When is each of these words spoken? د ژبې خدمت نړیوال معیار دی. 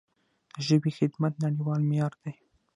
د 0.53 0.55
ژبې 0.67 0.91
خدمت 0.97 1.33
نړیوال 1.45 1.81
معیار 1.89 2.13
دی. 2.23 2.33